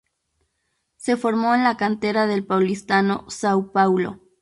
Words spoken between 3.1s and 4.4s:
São Paulo.